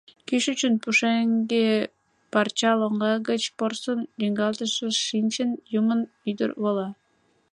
[0.27, 1.67] Кӱшычын, пушеҥге
[2.31, 6.89] парча лоҥга гыч, порсын лӱҥгалтышыш шинчын, юмын ӱдыр вола.